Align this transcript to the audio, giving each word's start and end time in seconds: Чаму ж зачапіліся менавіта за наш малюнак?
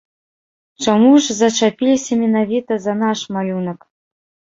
Чаму 0.85 1.09
ж 1.25 1.35
зачапіліся 1.41 2.17
менавіта 2.21 2.73
за 2.87 2.93
наш 3.03 3.19
малюнак? 3.37 3.79